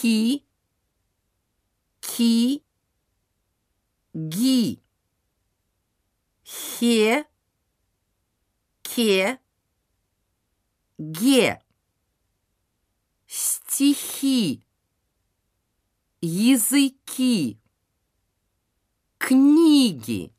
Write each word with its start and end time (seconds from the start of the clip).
ки, 0.00 0.46
ки, 2.00 2.64
ги, 4.14 4.80
хе, 6.42 7.24
ке, 8.82 9.38
ге, 10.98 11.60
стихи, 13.26 14.64
языки, 16.22 17.60
книги. 19.18 20.32